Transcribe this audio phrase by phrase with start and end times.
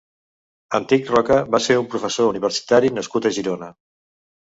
[0.77, 3.73] Antic Roca va ser un professor Universitari nascut a Girona.